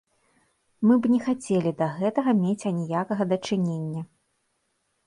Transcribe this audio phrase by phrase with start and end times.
[0.87, 4.01] Мы б не хацелі да гэтага мець аніякага дачынення.